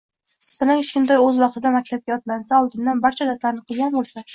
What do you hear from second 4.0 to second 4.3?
bo‘lsa